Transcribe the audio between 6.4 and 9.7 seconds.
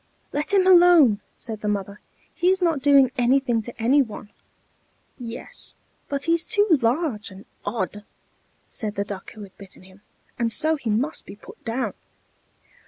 too large and odd," said the Duck who had